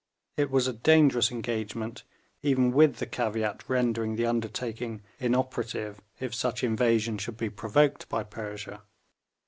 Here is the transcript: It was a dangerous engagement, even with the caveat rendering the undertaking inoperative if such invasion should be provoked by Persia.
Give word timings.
It 0.35 0.49
was 0.49 0.67
a 0.67 0.73
dangerous 0.73 1.29
engagement, 1.31 2.05
even 2.41 2.71
with 2.71 2.95
the 2.95 3.05
caveat 3.05 3.69
rendering 3.69 4.15
the 4.15 4.25
undertaking 4.25 5.03
inoperative 5.19 6.01
if 6.19 6.33
such 6.33 6.63
invasion 6.63 7.19
should 7.19 7.37
be 7.37 7.51
provoked 7.51 8.09
by 8.09 8.23
Persia. 8.23 8.81